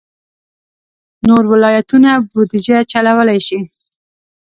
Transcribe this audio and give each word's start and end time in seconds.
نور 1.27 1.43
ولایتونه 1.51 2.11
بودجه 2.31 2.77
چلولای 2.91 3.39
شي. 3.47 3.59